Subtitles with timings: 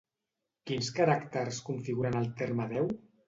[0.69, 2.93] Quins caràcters configuren el terme Déu?